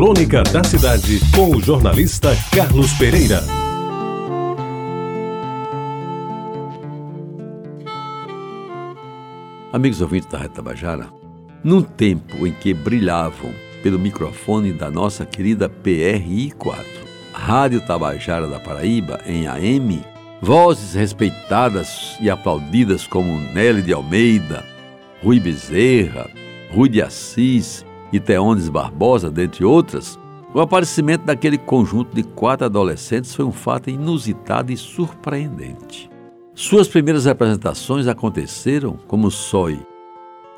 Crônica 0.00 0.42
da 0.44 0.64
Cidade, 0.64 1.20
com 1.36 1.54
o 1.54 1.60
jornalista 1.60 2.30
Carlos 2.56 2.90
Pereira. 2.94 3.44
Amigos 9.70 10.00
ouvintes 10.00 10.26
da 10.30 10.38
Reta 10.38 10.54
Tabajara, 10.54 11.12
num 11.62 11.82
tempo 11.82 12.46
em 12.46 12.52
que 12.54 12.72
brilhavam 12.72 13.52
pelo 13.82 13.98
microfone 13.98 14.72
da 14.72 14.90
nossa 14.90 15.26
querida 15.26 15.68
PRI4, 15.68 16.76
Rádio 17.34 17.82
Tabajara 17.82 18.48
da 18.48 18.58
Paraíba, 18.58 19.20
em 19.26 19.46
AM, 19.48 20.02
vozes 20.40 20.94
respeitadas 20.94 22.16
e 22.22 22.30
aplaudidas 22.30 23.06
como 23.06 23.38
Nelly 23.52 23.82
de 23.82 23.92
Almeida, 23.92 24.64
Rui 25.22 25.38
Bezerra, 25.38 26.26
Rui 26.72 26.88
de 26.88 27.02
Assis 27.02 27.84
e 28.12 28.18
Teones 28.18 28.68
Barbosa, 28.68 29.30
dentre 29.30 29.64
outras, 29.64 30.18
o 30.52 30.60
aparecimento 30.60 31.24
daquele 31.24 31.56
conjunto 31.56 32.14
de 32.14 32.22
quatro 32.22 32.66
adolescentes 32.66 33.34
foi 33.34 33.44
um 33.44 33.52
fato 33.52 33.88
inusitado 33.88 34.72
e 34.72 34.76
surpreendente. 34.76 36.10
Suas 36.54 36.88
primeiras 36.88 37.26
apresentações 37.26 38.08
aconteceram 38.08 38.98
como 39.06 39.30
sói. 39.30 39.80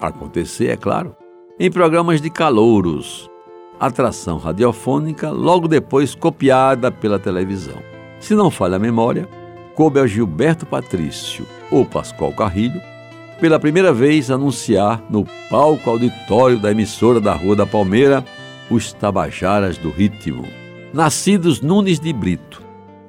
Acontecer, 0.00 0.68
é 0.68 0.76
claro, 0.76 1.14
em 1.60 1.70
programas 1.70 2.20
de 2.20 2.30
calouros, 2.30 3.30
atração 3.78 4.38
radiofônica, 4.38 5.30
logo 5.30 5.68
depois 5.68 6.14
copiada 6.14 6.90
pela 6.90 7.18
televisão. 7.18 7.82
Se 8.18 8.34
não 8.34 8.50
falha 8.50 8.76
a 8.76 8.80
memória, 8.80 9.28
coube 9.74 10.00
a 10.00 10.06
Gilberto 10.06 10.64
Patrício 10.64 11.46
ou 11.70 11.84
Pascoal 11.84 12.32
Carrilho 12.32 12.80
pela 13.42 13.58
primeira 13.58 13.92
vez 13.92 14.30
anunciar 14.30 15.02
no 15.10 15.26
palco 15.50 15.90
auditório 15.90 16.60
da 16.60 16.70
emissora 16.70 17.20
da 17.20 17.32
Rua 17.32 17.56
da 17.56 17.66
Palmeira 17.66 18.24
os 18.70 18.92
Tabajaras 18.92 19.76
do 19.76 19.90
Ritmo. 19.90 20.44
Nascidos 20.94 21.60
Nunes 21.60 21.98
de 21.98 22.12
Brito, 22.12 22.62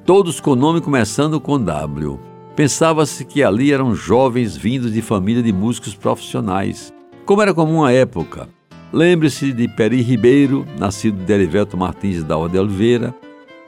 todos 0.04 0.39
com 0.39 0.56
nome 0.56 0.81
começando 0.81 1.39
com 1.39 1.64
W. 1.64 2.20
Pensava-se 2.56 3.23
que 3.26 3.44
ali 3.44 3.72
eram 3.72 3.94
jovens 3.94 4.58
vindos 4.58 4.92
de 4.92 5.04
família 5.04 5.44
de 5.44 5.54
músicos 5.54 5.94
profissionais, 5.94 6.92
como 7.28 7.44
era 7.44 7.54
comum 7.54 7.84
à 7.84 7.92
época. 7.92 8.50
Lembre-se 8.92 9.54
de 9.54 9.67
Peri 9.67 10.02
Ribeiro, 10.02 10.66
nascido 10.80 11.23
de 11.23 11.31
Erivelto 11.31 11.78
Martins 11.78 12.23
da 12.23 12.36
Ordem 12.36 12.59
Oliveira, 12.59 13.14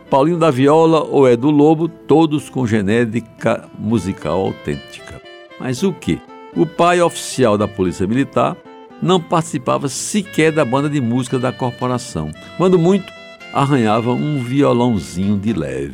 Paulinho 0.09 0.39
da 0.39 0.49
Viola 0.49 1.03
ou 1.03 1.29
Edu 1.29 1.51
Lobo, 1.51 1.87
todos 1.87 2.49
com 2.49 2.65
genética 2.65 3.69
musical 3.77 4.41
autêntica. 4.41 5.21
Mas 5.59 5.83
o 5.83 5.93
que? 5.93 6.19
O 6.55 6.65
pai 6.65 7.01
oficial 7.01 7.57
da 7.57 7.67
Polícia 7.67 8.07
Militar 8.07 8.55
não 9.01 9.19
participava 9.19 9.89
sequer 9.89 10.53
da 10.53 10.63
banda 10.63 10.89
de 10.89 11.01
música 11.01 11.37
da 11.37 11.51
corporação. 11.51 12.31
Quando 12.57 12.79
muito, 12.79 13.11
arranhava 13.53 14.11
um 14.11 14.41
violãozinho 14.41 15.37
de 15.37 15.51
leve. 15.51 15.93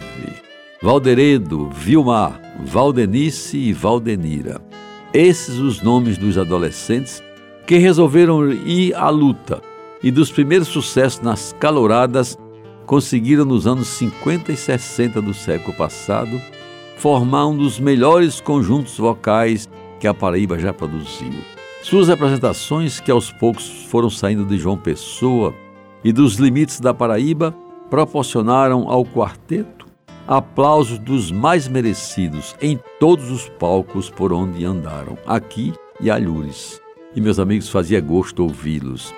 Valderedo, 0.80 1.67
Vilmar, 1.72 2.39
Valdenice 2.64 3.58
e 3.58 3.73
Valdenira. 3.73 4.62
Esses 5.12 5.58
os 5.58 5.82
nomes 5.82 6.17
dos 6.17 6.38
adolescentes 6.38 7.23
que 7.66 7.78
resolveram 7.78 8.52
ir 8.52 8.94
à 8.94 9.09
luta 9.09 9.62
e 10.04 10.12
dos 10.12 10.32
primeiros 10.32 10.67
sucessos 10.67 11.22
nas 11.22 11.56
caloradas 11.59 12.38
conseguiram 12.86 13.45
nos 13.45 13.66
anos 13.66 13.88
50 13.88 14.52
e 14.52 14.58
60 14.58 15.22
do 15.22 15.34
século 15.34 15.76
passado 15.76 16.39
formar 16.98 17.48
um 17.48 17.58
dos 17.58 17.80
melhores 17.80 18.39
conjuntos 18.39 18.98
vocais 18.98 19.67
que 20.02 20.07
a 20.07 20.13
Paraíba 20.16 20.57
já 20.57 20.73
produziu. 20.73 21.31
Suas 21.83 22.09
apresentações, 22.09 22.99
que 22.99 23.11
aos 23.11 23.31
poucos 23.31 23.85
foram 23.85 24.09
saindo 24.09 24.43
de 24.45 24.58
João 24.58 24.75
Pessoa 24.75 25.53
e 26.03 26.11
dos 26.11 26.35
limites 26.35 26.80
da 26.80 26.91
Paraíba, 26.91 27.55
proporcionaram 27.88 28.89
ao 28.89 29.05
quarteto 29.05 29.85
aplausos 30.27 30.97
dos 30.97 31.31
mais 31.31 31.67
merecidos 31.67 32.55
em 32.61 32.80
todos 32.99 33.30
os 33.30 33.47
palcos 33.47 34.09
por 34.09 34.33
onde 34.33 34.65
andaram, 34.65 35.17
aqui 35.26 35.73
e 35.99 36.09
alhures. 36.09 36.81
E 37.15 37.21
meus 37.21 37.37
amigos, 37.37 37.70
fazia 37.70 38.02
gosto 38.02 38.42
ouvi-los, 38.43 39.14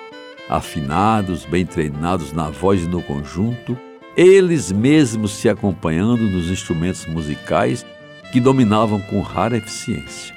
afinados, 0.48 1.46
bem 1.46 1.64
treinados 1.64 2.32
na 2.32 2.50
voz 2.50 2.82
e 2.82 2.88
no 2.88 3.02
conjunto, 3.02 3.78
eles 4.16 4.70
mesmos 4.70 5.32
se 5.32 5.48
acompanhando 5.48 6.24
nos 6.24 6.50
instrumentos 6.50 7.06
musicais 7.06 7.86
que 8.32 8.40
dominavam 8.40 9.00
com 9.00 9.20
rara 9.20 9.56
eficiência. 9.56 10.34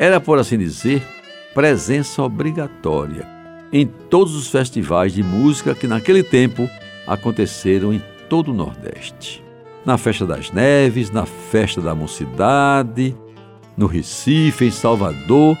Era, 0.00 0.18
por 0.18 0.38
assim 0.38 0.56
dizer, 0.56 1.02
presença 1.52 2.22
obrigatória 2.22 3.28
em 3.70 3.86
todos 3.86 4.34
os 4.34 4.48
festivais 4.48 5.12
de 5.12 5.22
música 5.22 5.74
que 5.74 5.86
naquele 5.86 6.22
tempo 6.22 6.66
aconteceram 7.06 7.92
em 7.92 8.02
todo 8.26 8.50
o 8.50 8.54
Nordeste. 8.54 9.44
Na 9.84 9.98
Festa 9.98 10.24
das 10.24 10.50
Neves, 10.52 11.10
na 11.10 11.26
Festa 11.26 11.82
da 11.82 11.94
Mocidade, 11.94 13.14
no 13.76 13.86
Recife, 13.86 14.64
em 14.64 14.70
Salvador 14.70 15.54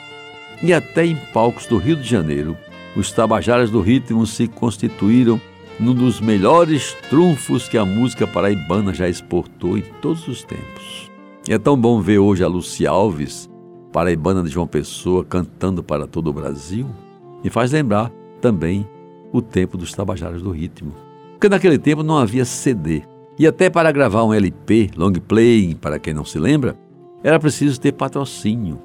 e 0.62 0.72
até 0.72 1.04
em 1.04 1.16
palcos 1.34 1.66
do 1.66 1.76
Rio 1.76 1.96
de 1.96 2.08
Janeiro, 2.08 2.56
os 2.96 3.12
Tabajaras 3.12 3.68
do 3.68 3.82
Ritmo 3.82 4.26
se 4.26 4.48
constituíram 4.48 5.38
num 5.78 5.92
dos 5.92 6.18
melhores 6.18 6.96
trunfos 7.10 7.68
que 7.68 7.76
a 7.76 7.84
música 7.84 8.26
paraibana 8.26 8.94
já 8.94 9.06
exportou 9.06 9.76
em 9.76 9.82
todos 10.00 10.26
os 10.26 10.42
tempos. 10.42 11.10
E 11.46 11.52
é 11.52 11.58
tão 11.58 11.76
bom 11.76 12.00
ver 12.00 12.20
hoje 12.20 12.42
a 12.42 12.48
Luci 12.48 12.86
Alves 12.86 13.50
paraibana 13.92 14.42
de 14.42 14.48
João 14.48 14.66
Pessoa 14.66 15.24
cantando 15.24 15.82
para 15.82 16.06
todo 16.06 16.28
o 16.28 16.32
Brasil, 16.32 16.86
me 17.42 17.50
faz 17.50 17.72
lembrar 17.72 18.10
também 18.40 18.86
o 19.32 19.40
tempo 19.40 19.76
dos 19.76 19.92
Tabajaras 19.92 20.42
do 20.42 20.50
Ritmo. 20.50 20.92
Porque 21.32 21.48
naquele 21.48 21.78
tempo 21.78 22.02
não 22.02 22.18
havia 22.18 22.44
CD. 22.44 23.02
E 23.38 23.46
até 23.46 23.70
para 23.70 23.92
gravar 23.92 24.24
um 24.24 24.34
LP, 24.34 24.90
long 24.96 25.12
play, 25.12 25.74
para 25.74 25.98
quem 25.98 26.12
não 26.12 26.24
se 26.24 26.38
lembra, 26.38 26.76
era 27.22 27.38
preciso 27.38 27.80
ter 27.80 27.92
patrocínio. 27.92 28.78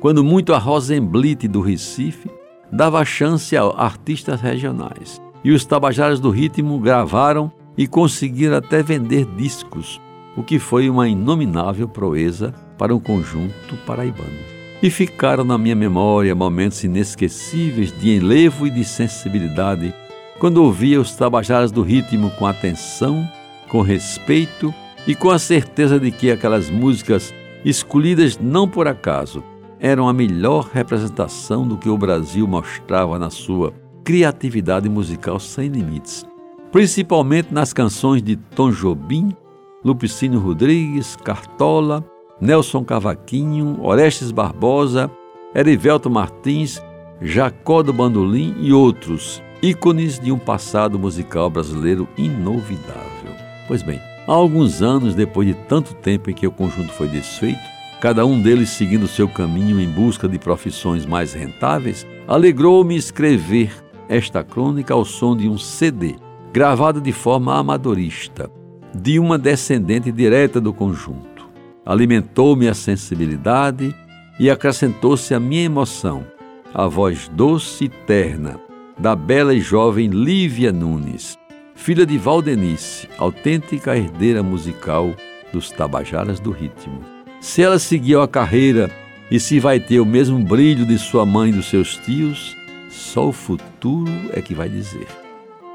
Quando 0.00 0.24
muito 0.24 0.52
a 0.52 0.58
Rosenblit 0.58 1.46
do 1.46 1.60
Recife 1.60 2.28
dava 2.72 3.04
chance 3.04 3.56
a 3.56 3.62
artistas 3.62 4.40
regionais. 4.40 5.20
E 5.44 5.52
os 5.52 5.64
Tabajaras 5.64 6.20
do 6.20 6.30
Ritmo 6.30 6.78
gravaram 6.78 7.52
e 7.76 7.86
conseguiram 7.86 8.56
até 8.56 8.82
vender 8.82 9.24
discos, 9.36 10.00
o 10.36 10.42
que 10.42 10.58
foi 10.58 10.88
uma 10.88 11.08
inominável 11.08 11.88
proeza 11.88 12.54
para 12.80 12.94
um 12.94 12.98
conjunto 12.98 13.76
paraibano. 13.84 14.38
E 14.82 14.88
ficaram 14.88 15.44
na 15.44 15.58
minha 15.58 15.76
memória 15.76 16.34
momentos 16.34 16.82
inesquecíveis 16.82 17.92
de 18.00 18.16
enlevo 18.16 18.66
e 18.66 18.70
de 18.70 18.82
sensibilidade 18.82 19.92
quando 20.38 20.64
ouvia 20.64 20.98
os 20.98 21.14
tabajaras 21.14 21.70
do 21.70 21.82
ritmo 21.82 22.30
com 22.30 22.46
atenção, 22.46 23.28
com 23.68 23.82
respeito 23.82 24.72
e 25.06 25.14
com 25.14 25.28
a 25.28 25.38
certeza 25.38 26.00
de 26.00 26.10
que 26.10 26.30
aquelas 26.30 26.70
músicas, 26.70 27.34
escolhidas 27.62 28.38
não 28.38 28.66
por 28.66 28.88
acaso, 28.88 29.44
eram 29.78 30.08
a 30.08 30.12
melhor 30.14 30.70
representação 30.72 31.68
do 31.68 31.76
que 31.76 31.90
o 31.90 31.98
Brasil 31.98 32.48
mostrava 32.48 33.18
na 33.18 33.28
sua 33.28 33.74
criatividade 34.02 34.88
musical 34.88 35.38
sem 35.38 35.68
limites, 35.68 36.24
principalmente 36.72 37.52
nas 37.52 37.74
canções 37.74 38.22
de 38.22 38.36
Tom 38.36 38.70
Jobim, 38.70 39.36
Lupicínio 39.84 40.40
Rodrigues, 40.40 41.14
Cartola 41.16 42.02
Nelson 42.40 42.82
Cavaquinho, 42.82 43.78
Orestes 43.82 44.30
Barbosa, 44.30 45.10
Erivelto 45.54 46.08
Martins, 46.08 46.80
Jacó 47.20 47.82
do 47.82 47.92
Bandolim 47.92 48.56
e 48.58 48.72
outros, 48.72 49.42
ícones 49.62 50.18
de 50.18 50.32
um 50.32 50.38
passado 50.38 50.98
musical 50.98 51.50
brasileiro 51.50 52.08
inovidável. 52.16 53.34
Pois 53.68 53.82
bem, 53.82 54.00
há 54.26 54.32
alguns 54.32 54.80
anos 54.80 55.14
depois 55.14 55.48
de 55.48 55.54
tanto 55.54 55.94
tempo 55.94 56.30
em 56.30 56.34
que 56.34 56.46
o 56.46 56.50
conjunto 56.50 56.92
foi 56.92 57.08
desfeito, 57.08 57.60
cada 58.00 58.24
um 58.24 58.40
deles 58.40 58.70
seguindo 58.70 59.06
seu 59.06 59.28
caminho 59.28 59.78
em 59.78 59.88
busca 59.88 60.26
de 60.26 60.38
profissões 60.38 61.04
mais 61.04 61.34
rentáveis, 61.34 62.06
alegrou-me 62.26 62.96
escrever 62.96 63.70
esta 64.08 64.42
crônica 64.42 64.94
ao 64.94 65.04
som 65.04 65.36
de 65.36 65.46
um 65.46 65.58
CD, 65.58 66.16
gravado 66.54 67.02
de 67.02 67.12
forma 67.12 67.54
amadorista, 67.54 68.50
de 68.94 69.18
uma 69.18 69.36
descendente 69.36 70.10
direta 70.10 70.58
do 70.58 70.72
conjunto 70.72 71.39
alimentou-me 71.84 72.68
a 72.68 72.74
sensibilidade 72.74 73.94
e 74.38 74.50
acrescentou-se 74.50 75.34
a 75.34 75.40
minha 75.40 75.64
emoção, 75.64 76.24
a 76.72 76.86
voz 76.86 77.28
doce 77.28 77.84
e 77.84 77.88
terna 77.88 78.60
da 78.98 79.16
bela 79.16 79.54
e 79.54 79.60
jovem 79.60 80.08
Lívia 80.08 80.70
Nunes, 80.70 81.38
filha 81.74 82.04
de 82.04 82.18
Valdenice, 82.18 83.08
autêntica 83.16 83.96
herdeira 83.96 84.42
musical 84.42 85.14
dos 85.52 85.70
Tabajaras 85.70 86.38
do 86.38 86.50
Ritmo. 86.50 87.00
Se 87.40 87.62
ela 87.62 87.78
seguiu 87.78 88.20
a 88.20 88.28
carreira 88.28 88.90
e 89.30 89.40
se 89.40 89.58
vai 89.58 89.80
ter 89.80 90.00
o 90.00 90.06
mesmo 90.06 90.38
brilho 90.38 90.84
de 90.84 90.98
sua 90.98 91.24
mãe 91.24 91.50
e 91.50 91.54
dos 91.54 91.70
seus 91.70 91.96
tios, 91.96 92.54
só 92.90 93.28
o 93.28 93.32
futuro 93.32 94.12
é 94.34 94.42
que 94.42 94.54
vai 94.54 94.68
dizer. 94.68 95.06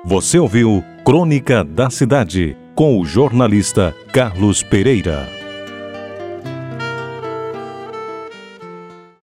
Você 0.04 0.38
ouviu 0.38 0.84
Crônica 1.04 1.64
da 1.64 1.90
Cidade 1.90 2.56
com 2.76 3.00
o 3.00 3.06
jornalista 3.06 3.96
Carlos 4.14 4.62
Pereira. 4.62 5.35